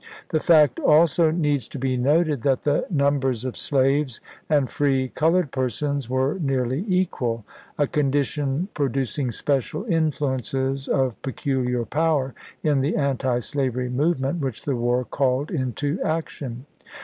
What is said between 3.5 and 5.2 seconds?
slaves and free